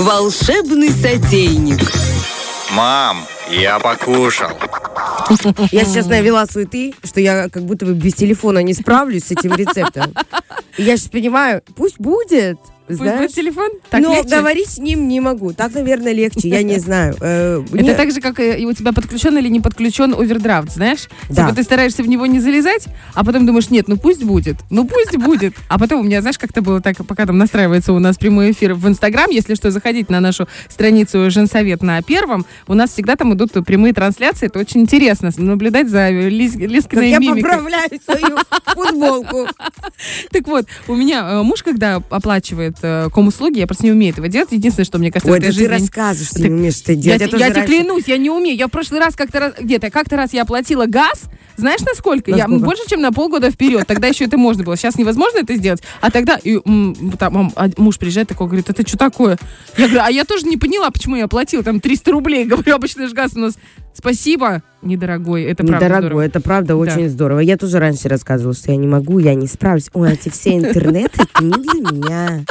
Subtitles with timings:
[0.00, 1.92] Волшебный сотейник.
[2.72, 4.48] Мам, я покушал.
[5.70, 9.54] Я сейчас навела суеты, что я как будто бы без телефона не справлюсь с этим
[9.54, 10.14] рецептом.
[10.78, 12.58] Я сейчас понимаю, пусть будет.
[12.98, 13.20] Пусть Знаешь?
[13.20, 13.70] будет телефон?
[13.90, 14.36] Так Но легче?
[14.36, 15.52] говорить с ним не могу.
[15.52, 16.48] Так, наверное, легче.
[16.48, 17.14] Я не знаю.
[17.20, 21.08] Э, Это так же, как и у тебя подключен или не подключен овердрафт, знаешь?
[21.28, 21.44] Да.
[21.44, 24.84] Типа ты стараешься в него не залезать, а потом думаешь, нет, ну пусть будет, ну
[24.86, 25.54] пусть будет.
[25.68, 28.74] А потом у меня, знаешь, как-то было так, пока там настраивается у нас прямой эфир
[28.74, 33.34] в Инстаграм, если что, заходите на нашу страницу Женсовет на первом, у нас всегда там
[33.34, 37.42] идут прямые трансляции, это очень интересно наблюдать за Как Лизкиной я мимикой.
[37.42, 39.46] поправляю свою футболку.
[40.30, 44.28] Так вот, у меня э, муж, когда оплачивает э, ком-услуги, я просто не умею этого
[44.28, 44.48] делать.
[44.52, 45.72] Единственное, что мне кажется, Ой, в этой ты жизни...
[45.72, 47.20] рассказываешь, Так не умеешь это Я, делать.
[47.22, 48.56] те- тоже я тебе клянусь, я не умею.
[48.56, 51.24] Я в прошлый раз как-то раз, где-то, как-то раз я оплатила газ,
[51.56, 52.30] знаешь, насколько?
[52.30, 52.64] Я Насколько?
[52.64, 53.86] больше, чем на полгода вперед.
[53.86, 54.76] Тогда еще это можно было.
[54.76, 55.82] Сейчас невозможно это сделать.
[56.00, 56.58] А тогда и,
[57.18, 59.36] там, а муж приезжает такой, говорит, это что такое?
[59.76, 62.44] Я говорю, а я тоже не поняла, почему я оплатила там 300 рублей.
[62.50, 63.54] Говорю, обычно же газ у нас
[63.92, 65.44] спасибо, недорогой.
[65.44, 66.20] Это правда Недорогой, здорово.
[66.26, 66.76] это правда Да.
[66.76, 67.40] очень здорово.
[67.40, 69.90] Я тоже раньше рассказывала, что я не могу, я не справлюсь.
[69.92, 72.44] Ой, эти все интернеты, это не для меня.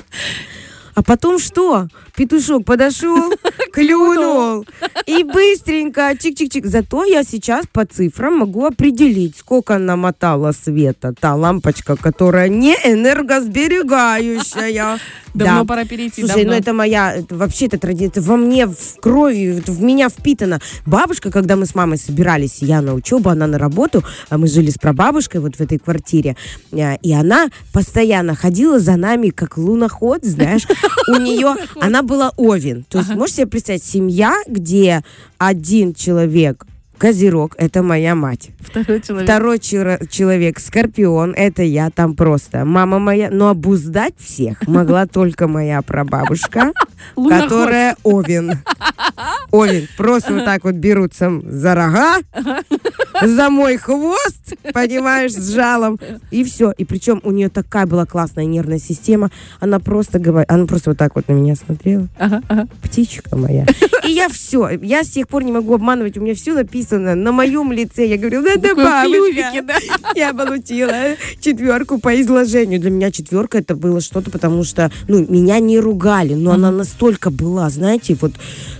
[1.00, 1.88] А потом что?
[2.17, 3.31] Петушок подошел,
[3.72, 4.66] клюнул.
[5.06, 6.66] И быстренько, чик-чик-чик.
[6.67, 15.00] Зато я сейчас по цифрам могу определить, сколько намотала света та лампочка, которая не энергосберегающая.
[15.33, 15.66] Давно Да.
[15.66, 16.22] пора перейти.
[16.22, 16.52] Слушай, давно.
[16.53, 20.09] ну это моя, это вообще это традиция, это во мне в крови, это в меня
[20.09, 20.59] впитано.
[20.88, 24.72] Бабушка, когда мы с мамой собирались, я на учебу, она на работу, а мы жили
[24.72, 26.36] с прабабушкой вот в этой квартире,
[26.72, 30.66] э, и она постоянно ходила за нами как луноход, знаешь,
[31.07, 32.85] у нее, она была овен.
[32.89, 35.03] То есть, можете себе представить, семья, где
[35.37, 36.65] один человек
[36.97, 38.49] Козерог, это моя мать.
[38.59, 39.23] Второй человек.
[39.25, 42.65] Второй чера- человек, Скорпион, это я там просто.
[42.65, 46.73] Мама моя, но обуздать всех могла только моя прабабушка,
[47.15, 48.59] которая Овен.
[49.52, 49.88] Овен.
[49.97, 52.17] Просто вот так вот берутся за рога,
[53.22, 56.00] за мой хвост, понимаешь, с жалом.
[56.31, 56.72] И все.
[56.78, 59.31] И причем у нее такая была классная нервная система.
[59.59, 62.07] Она просто говорит, она просто вот так вот на меня смотрела.
[62.18, 62.68] Ага, ага.
[62.81, 63.66] Птичка моя.
[64.06, 64.69] И я все.
[64.81, 66.18] Я с тех пор не могу обманывать.
[66.18, 68.06] У меня все написано на моем лице.
[68.06, 69.62] Я говорю, ну это бабушка.
[69.63, 69.75] да.
[70.16, 70.94] Я получила
[71.40, 72.79] четверку по изложению.
[72.79, 77.29] Для меня четверка это было что-то, потому что, ну, меня не ругали, но она настолько
[77.29, 78.34] была, знаете, вот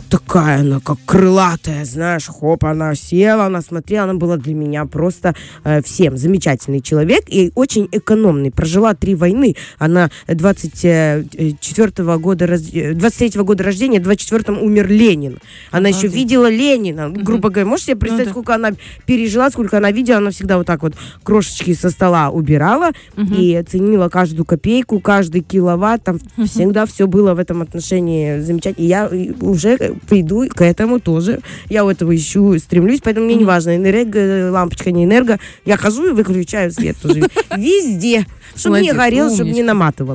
[0.09, 5.36] такая она, как крылатая, знаешь, хоп, она села, она смотрела, она была для меня просто
[5.64, 8.52] э, всем замечательный человек и очень экономный.
[8.52, 9.56] Прожила три войны.
[9.78, 15.40] Она 24 года, раз- э, 23 года рождения, в 24 умер Ленин.
[15.72, 16.16] Она еще Обалдеть.
[16.16, 17.09] видела Ленина.
[17.09, 18.31] Грубо говоря, можете себе представить, да.
[18.31, 18.72] сколько она
[19.06, 24.09] пережила, сколько она видела, она всегда вот так вот крошечки со стола убирала и ценила
[24.09, 28.84] каждую копейку, каждый киловатт, там всегда все было в этом отношении замечательно.
[28.84, 31.40] И я э, уже э, приду к этому тоже.
[31.70, 35.40] Я у этого ищу, стремлюсь, поэтому мне не важно, энерго, лампочка, не энерго.
[35.66, 37.22] Я хожу и выключаю свет тоже
[37.58, 39.64] везде, чтобы не горел, чтобы не.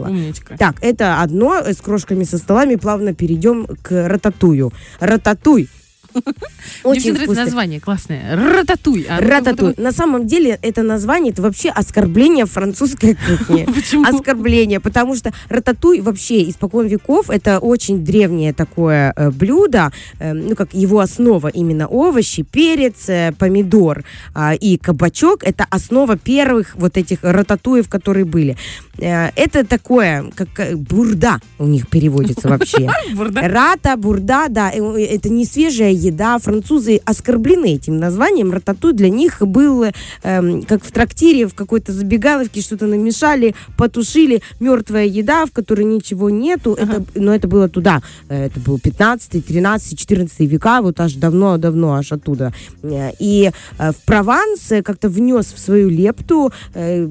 [0.09, 0.57] Умничка.
[0.57, 2.77] Так, это одно с крошками со столами.
[2.77, 4.73] Плавно перейдем к рататую.
[5.01, 5.69] Рататуй.
[6.15, 6.25] Мне
[6.85, 8.37] очень нравится название классное.
[8.37, 9.07] Рататуй.
[9.09, 9.75] А ну, Рататуй.
[9.77, 13.65] На самом деле это название это вообще оскорбление французской кухни.
[13.65, 14.05] Почему?
[14.05, 20.55] Оскорбление, потому что рататуй вообще испокон веков это очень древнее такое э, блюдо, э, ну
[20.55, 24.05] как его основа именно овощи, перец, э, помидор
[24.35, 25.43] а, и кабачок.
[25.43, 28.57] Это основа первых вот этих рататуев, которые были.
[28.99, 32.89] Э, это такое, как э, бурда у них переводится вообще.
[33.35, 36.39] Рата, бурда, да, э, это не свежая еда.
[36.39, 38.53] Французы оскорблены этим названием.
[38.53, 39.85] Рататуй для них был
[40.23, 44.43] эм, как в трактире, в какой-то забегаловке что-то намешали, потушили.
[44.61, 46.75] Мертвая еда, в которой ничего нету.
[46.75, 48.03] Это, но это было туда.
[48.29, 52.53] Это был 15, 13, 14 века, вот аж давно-давно, аж оттуда.
[52.83, 56.53] И в Прованс как-то внес в свою лепту.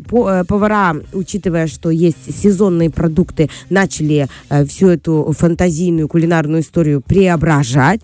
[0.10, 8.02] по- Повара, учитывая, что есть сезонные продукты, начали э, всю эту фантазийную кулинарную историю преображать.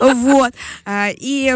[0.00, 0.52] Вот.
[0.84, 1.52] А, И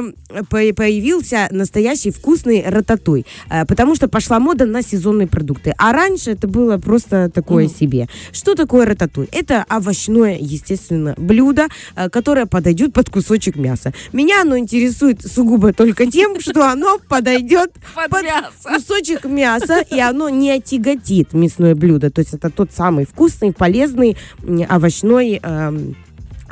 [0.48, 3.26] по- появился настоящий вкусный рататуй.
[3.48, 5.74] А, Потому что пошла мода на сезонные продукты.
[5.78, 8.08] А раньше это было просто такое себе.
[8.32, 9.28] Что такое рататуй?
[9.32, 13.92] Это овощное, естественно, блюдо, а, которое подойдет под кусочек мяса.
[14.12, 18.24] Меня оно интересует сугубо только тем, что оно подойдет Под
[18.62, 22.10] кусочек мяса, и оно не отяготит мясное блюдо.
[22.10, 24.16] То есть это тот самый вкусный, полезный
[24.68, 25.96] овощной эм,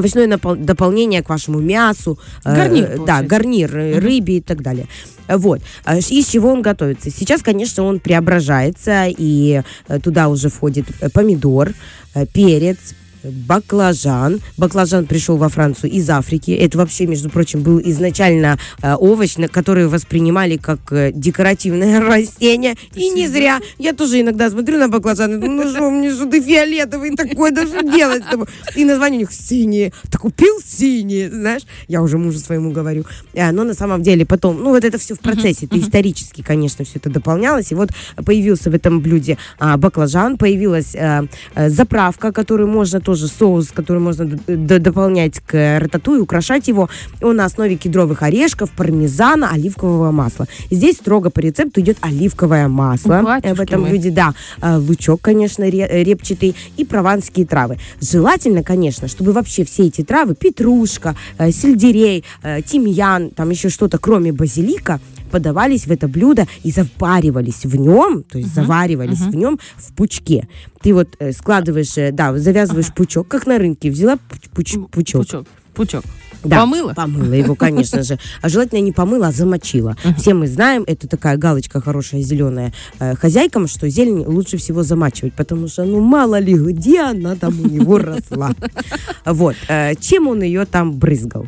[0.00, 2.18] овощное напол- дополнение к вашему мясу.
[2.44, 3.28] э, Гарнир, Да, получается.
[3.28, 4.86] гарнир, э, рыбе и так далее.
[5.28, 5.60] Вот.
[5.86, 7.10] Ш- Из чего он готовится?
[7.10, 11.72] Сейчас, конечно, он преображается, и э, туда уже входит э, помидор,
[12.14, 12.78] э, перец,
[13.22, 14.40] баклажан.
[14.56, 16.50] Баклажан пришел во Францию из Африки.
[16.52, 22.74] Это вообще, между прочим, был изначально э, овощ, на который воспринимали как э, декоративное растение.
[22.94, 23.60] И не зря.
[23.78, 27.50] Я тоже иногда смотрю на баклажан и думаю, ну что, мне что ты фиолетовый такой,
[27.50, 28.46] да что делать с тобой?
[28.76, 29.92] И название у них синие.
[30.10, 31.62] Так купил синие, знаешь?
[31.88, 33.04] Я уже мужу своему говорю.
[33.34, 35.66] А, но на самом деле потом, ну вот это все в процессе.
[35.66, 37.72] Это исторически, конечно, все это дополнялось.
[37.72, 37.90] И вот
[38.24, 41.24] появился в этом блюде а, баклажан, появилась а,
[41.54, 46.88] а, заправка, которую можно тоже, соус, который можно дополнять к рататуй, украшать его.
[47.20, 50.46] Он на основе кедровых орешков, пармезана, оливкового масла.
[50.70, 54.32] Здесь строго по рецепту идет оливковое масло Батюшки в этом блюде, да.
[54.60, 57.78] А, Лучок, конечно, ре- репчатый и прованские травы.
[58.00, 63.98] Желательно, конечно, чтобы вообще все эти травы, петрушка, э, сельдерей, э, тимьян, там еще что-то,
[63.98, 69.58] кроме базилика, подавались в это блюдо и заваривались в нем, то есть заваривались в нем
[69.76, 70.48] в пучке.
[70.82, 75.22] Ты вот э, складываешь, э, да, завязываешь пучок, как на рынке, взяла пуч- пуч- пучок.
[75.26, 75.46] Пучок.
[75.74, 76.04] Пучок.
[76.42, 76.94] Да, Помыла?
[76.94, 78.18] Помыла его, конечно же.
[78.40, 79.94] А желательно не помыла, а замочила.
[80.16, 85.34] Все мы знаем, это такая галочка хорошая зеленая э, хозяйкам, что зелень лучше всего замачивать,
[85.34, 88.52] потому что, ну, мало ли где она там у него росла.
[89.26, 89.54] Вот.
[89.68, 91.46] э, Чем он ее там брызгал.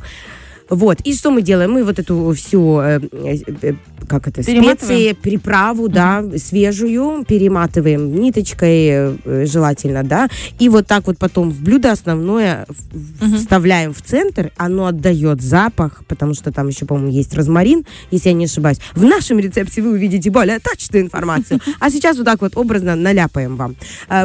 [0.73, 1.01] Вот.
[1.05, 1.73] И что мы делаем?
[1.73, 2.99] Мы вот эту всю, э,
[3.63, 3.75] э,
[4.09, 10.29] как это, специи, приправу, да, свежую, перематываем ниточкой, э, желательно, да,
[10.59, 16.05] и вот так вот потом в блюдо основное в- вставляем в центр, оно отдает запах,
[16.09, 18.79] потому что там еще, по-моему, есть розмарин, если я не ошибаюсь.
[18.95, 23.57] В нашем рецепте вы увидите более точную информацию, а сейчас вот так вот образно наляпаем
[23.57, 23.77] вам.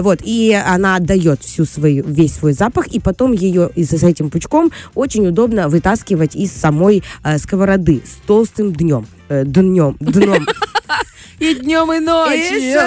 [0.02, 4.72] Вот, и она отдает всю свою, весь свой запах, и потом ее с этим пучком
[4.96, 9.06] очень удобно вытаскивать из самой э, сковороды с толстым днем.
[9.30, 10.46] Э, днем, дном.
[11.40, 12.80] И днем, и ночью.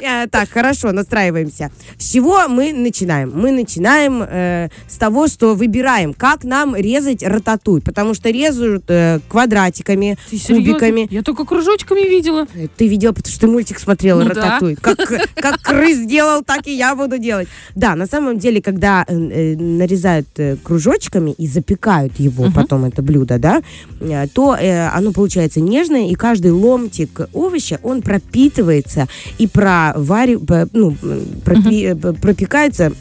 [0.00, 1.70] Э, Так, хорошо, настраиваемся.
[1.98, 3.32] С чего мы начинаем?
[3.34, 9.18] Мы начинаем э, с того, что выбираем, как нам резать рататуй, потому что резают э,
[9.28, 11.08] квадратиками, Ты кубиками.
[11.10, 12.46] Я только кружочками видела.
[12.54, 14.34] Э, Ты видела, потому что ты мультик смотрела Ну да.
[14.34, 14.76] «Рататуй».
[14.76, 14.98] Как,
[15.34, 17.48] как крыс делал, так и я буду делать.
[17.74, 23.02] Да, на самом деле, когда э, э, нарезают э, кружочками и запекают его, потом это
[23.02, 23.62] блюдо, да,
[24.00, 29.06] э, то э, оно получается нежное, и каждый ломтик овоща, он пропитывается
[29.38, 30.38] и провари,
[30.72, 30.96] ну,
[31.44, 32.92] пропи- п- пропекается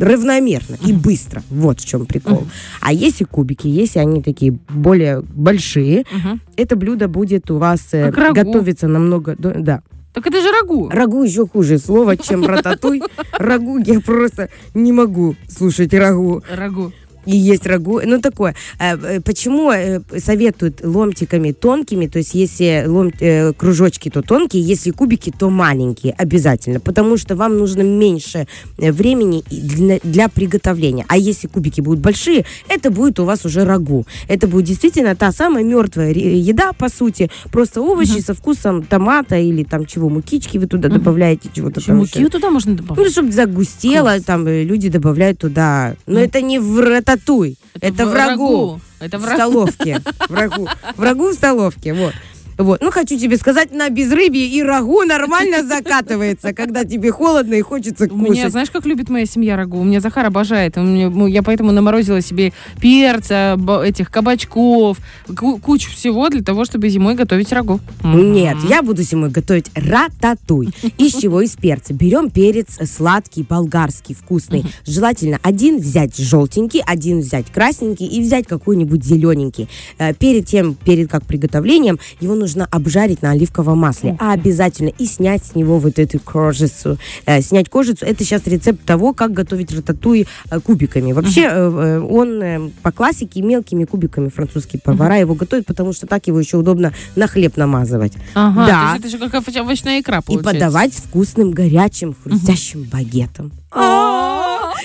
[0.00, 1.42] равномерно и быстро.
[1.50, 2.46] Вот в чем прикол.
[2.80, 6.40] А если кубики, если они такие более большие, Мгм.
[6.56, 8.34] это блюдо будет у вас э, Как рагу.
[8.34, 9.34] готовиться намного...
[9.36, 9.82] до- Да.
[10.12, 10.88] Так это же рагу.
[10.90, 13.02] Рагу еще хуже слово, чем рататуй.
[13.38, 16.92] Рагу я просто не могу слушать рагу Рагу.
[17.28, 18.00] И есть рагу.
[18.04, 18.54] Ну, такое.
[18.80, 22.06] Э, э, Почему э, советуют ломтиками тонкими?
[22.06, 26.14] То есть, если лом- кружочки, то тонкие, если кубики, то маленькие.
[26.18, 26.80] Обязательно.
[26.80, 28.46] Потому что вам нужно меньше
[28.78, 31.04] времени для, для приготовления.
[31.08, 34.06] А если кубики будут большие, это будет у вас уже рагу.
[34.28, 37.30] Это будет действительно та самая мертвая еда, по сути.
[37.52, 42.18] Просто овощи со вкусом томата или там чего, мукички вы туда добавляете, чего-то там муки
[42.18, 42.28] еще.
[42.28, 43.12] туда можно Ну, добавить?
[43.12, 44.22] чтобы загустело, Класс.
[44.24, 45.94] там люди добавляют туда.
[46.06, 46.20] Но Ну.
[46.20, 46.78] это не в
[47.18, 48.80] рататуй, это, в рагу.
[49.00, 50.02] Это В в столовке.
[50.28, 50.68] Врагу.
[50.96, 52.14] Врагу в столовке, вот.
[52.58, 52.80] Вот.
[52.82, 58.08] Ну, хочу тебе сказать, на безрыбье и рагу нормально закатывается, когда тебе холодно и хочется
[58.10, 58.50] У меня, кушать.
[58.50, 59.78] знаешь, как любит моя семья рагу?
[59.78, 60.76] У меня Захар обожает.
[60.76, 64.98] Я поэтому наморозила себе перца, этих кабачков,
[65.36, 67.80] ку- кучу всего для того, чтобы зимой готовить рагу.
[68.02, 70.70] Нет, я буду зимой готовить рататуй.
[70.98, 71.40] Из чего?
[71.42, 71.94] Из перца.
[71.94, 74.64] Берем перец сладкий, болгарский, вкусный.
[74.84, 79.68] Желательно один взять желтенький, один взять красненький и взять какой-нибудь зелененький.
[79.98, 84.16] Э, Перед тем, перед как приготовлением, его нужно обжарить на оливковом масле.
[84.20, 86.98] А обязательно и снять с него вот эту кожицу.
[87.26, 91.12] Э, Снять кожицу, это сейчас рецепт того, как готовить рататуй э, кубиками.
[91.12, 96.26] Вообще, э, он э, по классике мелкими кубиками французские повара его готовят, потому что так
[96.26, 98.12] его еще удобно на хлеб намазывать.
[98.34, 98.80] Ага, Да.
[98.98, 100.52] то есть это же как овощ- овощная икра И получается.
[100.54, 103.52] подавать вкусным, горячим, хрустящим багетом.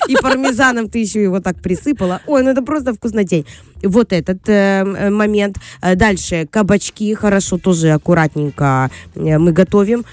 [0.07, 2.21] И пармезаном ты еще его так присыпала.
[2.27, 3.45] Ой, ну это просто вкуснотень.
[3.83, 5.57] Вот этот э, э, момент.
[5.81, 10.05] Э, Дальше кабачки хорошо тоже аккуратненько э, мы готовим.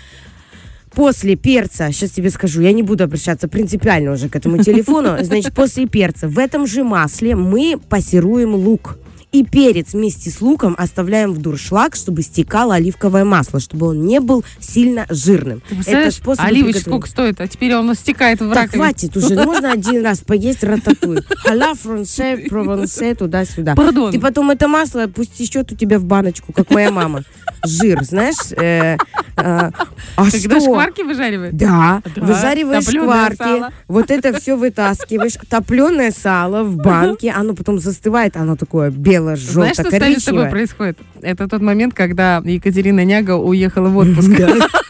[0.94, 5.16] После перца, сейчас тебе скажу, я не буду обращаться принципиально уже к этому телефону.
[5.22, 8.98] Значит, после перца в этом же масле мы пассируем лук.
[9.32, 14.18] И перец вместе с луком оставляем в дуршлаг, чтобы стекало оливковое масло, чтобы он не
[14.18, 15.62] был сильно жирным.
[15.68, 16.80] Ты представляешь, способ приготовления.
[16.80, 18.82] сколько стоит, а теперь он стекает в Так, раковину.
[18.84, 21.20] хватит уже, можно один раз поесть рататуй.
[21.48, 23.76] Аля франце, провансе, туда-сюда.
[23.76, 24.10] Пардон.
[24.10, 27.22] Ты потом это масло пусть течет у тебя в баночку, как моя мама.
[27.64, 28.50] Жир, знаешь?
[28.52, 28.96] э, э,
[29.36, 29.70] а
[30.16, 30.60] Когда что?
[30.60, 31.56] шкварки выжаривают?
[31.56, 33.72] Да, Да, выжариваешь топлёное шкварки, сало.
[33.86, 39.90] вот это все вытаскиваешь, топленое сало в банке, оно потом застывает, оно такое Знаешь, что
[39.90, 40.98] с нами с тобой происходит?
[41.22, 44.30] Это тот момент, когда Екатерина Няга уехала в отпуск.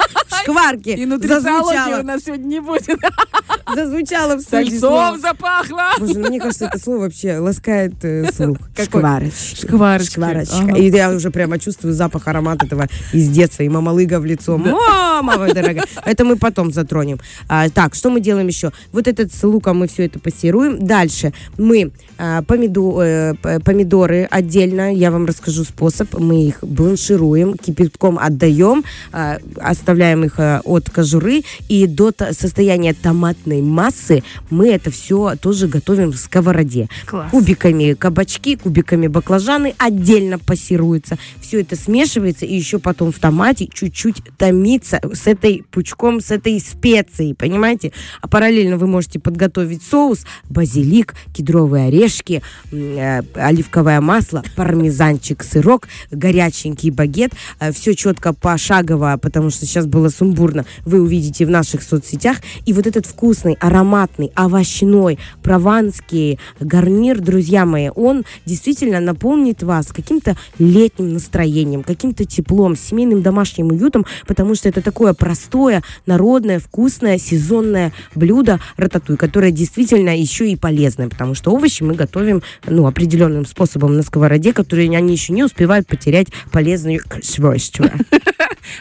[0.50, 2.98] Шкварки И нутрициологии у нас сегодня не будет.
[3.74, 5.92] зазвучало в Сальцом запахло.
[5.98, 8.58] Боже, ну, мне кажется, это слово вообще ласкает э, слух.
[8.76, 9.66] Шкварочки.
[9.66, 10.12] Шкварочки.
[10.12, 10.56] Шкварочка.
[10.56, 10.76] Ага.
[10.76, 13.62] И я уже прямо чувствую запах, аромат этого из детства.
[13.62, 14.56] И мамалыга в лицо.
[14.58, 15.84] Мама, моя дорогая.
[16.04, 17.18] Это мы потом затронем.
[17.48, 18.72] А, так, что мы делаем еще?
[18.92, 20.84] Вот этот с луком мы все это пассируем.
[20.84, 24.94] Дальше мы а, помиду- э, помидоры отдельно.
[24.94, 26.18] Я вам расскажу способ.
[26.18, 31.42] Мы их бланшируем, кипятком отдаем, а, оставляем их от кожуры.
[31.68, 36.88] И до то- состояния томатной массы мы это все тоже готовим в сковороде.
[37.06, 37.30] Класс.
[37.30, 41.18] Кубиками кабачки, кубиками баклажаны отдельно пассируются.
[41.40, 46.58] Все это смешивается и еще потом в томате чуть-чуть томится с этой пучком, с этой
[46.60, 47.92] специей, понимаете?
[48.20, 52.42] А параллельно вы можете подготовить соус, базилик, кедровые орешки,
[52.72, 57.32] э, оливковое масло, пармезанчик, сырок, горяченький багет.
[57.72, 60.66] Все четко пошагово, потому что сейчас было сумбурно.
[60.84, 62.36] Вы увидите в наших соцсетях.
[62.66, 70.36] И вот этот вкусный, ароматный, овощной, прованский гарнир, друзья мои, он действительно наполнит вас каким-то
[70.58, 77.92] летним настроением, каким-то теплом, семейным домашним уютом, потому что это такое простое, народное, вкусное, сезонное
[78.14, 83.96] блюдо рататуй, которое действительно еще и полезное, потому что овощи мы готовим ну, определенным способом
[83.96, 87.90] на сковороде, которые они еще не успевают потерять полезные свойства.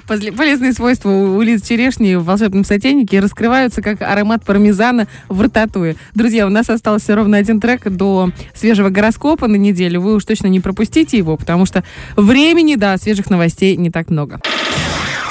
[0.08, 5.96] Полезные свойства у Лизы Черешни в волшебном сотейнике раскрываются как аромат пармезана в рататуе.
[6.14, 10.02] Друзья, у нас остался ровно один трек до свежего гороскопа на неделю.
[10.02, 11.84] Вы уж точно не пропустите его, потому что
[12.16, 14.40] времени до свежих новостей не так много.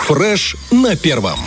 [0.06, 1.38] Фреш на первом.